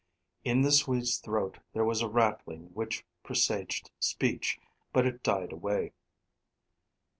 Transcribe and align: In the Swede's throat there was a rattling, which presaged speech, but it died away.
In 0.43 0.61
the 0.63 0.71
Swede's 0.71 1.17
throat 1.19 1.59
there 1.73 1.85
was 1.85 2.01
a 2.01 2.07
rattling, 2.09 2.71
which 2.73 3.05
presaged 3.21 3.91
speech, 3.99 4.59
but 4.91 5.05
it 5.05 5.21
died 5.21 5.51
away. 5.53 5.93